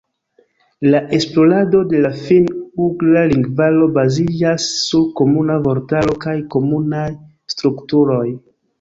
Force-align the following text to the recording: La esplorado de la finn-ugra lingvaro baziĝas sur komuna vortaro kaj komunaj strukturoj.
La 0.93 1.01
esplorado 1.17 1.81
de 1.91 1.99
la 2.05 2.11
finn-ugra 2.21 3.23
lingvaro 3.35 3.91
baziĝas 3.99 4.67
sur 4.81 5.07
komuna 5.23 5.61
vortaro 5.71 6.19
kaj 6.29 6.37
komunaj 6.57 7.09
strukturoj. 7.57 8.29